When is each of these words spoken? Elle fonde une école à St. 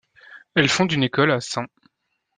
Elle 0.55 0.67
fonde 0.67 0.93
une 0.93 1.03
école 1.03 1.29
à 1.29 1.39
St. 1.41 1.59